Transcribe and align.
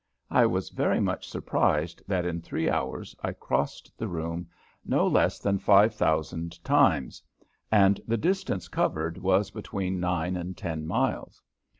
I 0.31 0.47
was 0.47 0.71
very 0.71 0.99
much 0.99 1.27
surprised 1.29 2.01
that 2.07 2.25
in 2.25 2.41
three 2.41 2.67
hours 2.67 3.15
I 3.21 3.33
crossed 3.33 3.95
the 3.99 4.07
room 4.07 4.49
no 4.83 5.05
less 5.05 5.37
than 5.37 5.59
five 5.59 5.93
thousand 5.93 6.63
times 6.63 7.21
and 7.71 8.01
the 8.07 8.17
distance 8.17 8.67
covered 8.67 9.19
was 9.19 9.51
between 9.51 9.99
nine 9.99 10.35
and 10.35 10.57
ten 10.57 10.87
miles. 10.87 11.43